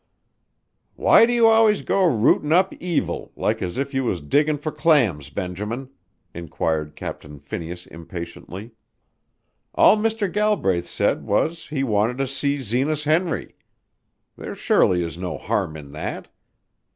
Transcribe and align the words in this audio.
"Why 0.95 1.27
do 1.27 1.31
you 1.33 1.45
always 1.45 1.83
go 1.83 2.03
rootin' 2.05 2.51
up 2.51 2.73
evil 2.81 3.31
like 3.35 3.61
as 3.61 3.77
if 3.77 3.93
you 3.93 4.03
was 4.03 4.19
diggin' 4.19 4.57
fur 4.57 4.71
clams, 4.71 5.29
Benjamin?" 5.29 5.91
inquired 6.33 6.95
Captain 6.95 7.37
Phineas 7.37 7.85
impatiently, 7.85 8.71
"All 9.75 9.97
Mr. 9.97 10.25
Galbraith 10.31 10.87
said 10.87 11.23
was 11.27 11.67
he 11.67 11.83
wanted 11.83 12.17
to 12.17 12.25
see 12.25 12.63
Zenas 12.63 13.03
Henry. 13.03 13.53
There 14.35 14.55
surely 14.55 15.03
is 15.03 15.19
no 15.19 15.37
harm 15.37 15.77
in 15.77 15.91
that. 15.91 16.29